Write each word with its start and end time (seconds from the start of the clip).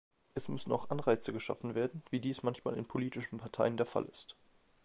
Es 0.33 0.47
müssen 0.47 0.71
auch 0.71 0.89
Anreize 0.89 1.31
geschaffen 1.31 1.75
werden, 1.75 2.01
wie 2.09 2.19
dies 2.19 2.41
manchmal 2.41 2.73
in 2.75 2.87
politischen 2.87 3.37
Parteiender 3.37 3.85
Fall 3.85 4.05
ist. 4.05 4.35